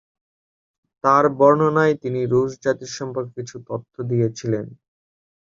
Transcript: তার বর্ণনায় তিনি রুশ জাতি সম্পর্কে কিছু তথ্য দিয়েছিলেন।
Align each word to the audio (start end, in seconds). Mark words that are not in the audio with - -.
তার 1.03 1.25
বর্ণনায় 1.39 1.95
তিনি 2.03 2.19
রুশ 2.25 2.51
জাতি 2.63 2.85
সম্পর্কে 2.97 3.33
কিছু 3.37 3.55
তথ্য 3.69 3.93
দিয়েছিলেন। 4.09 4.65